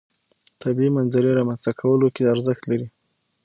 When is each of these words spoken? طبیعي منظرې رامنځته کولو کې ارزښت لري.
طبیعي 0.61 0.89
منظرې 0.97 1.31
رامنځته 1.39 1.71
کولو 1.79 2.07
کې 2.15 2.31
ارزښت 2.33 2.63
لري. 2.71 2.87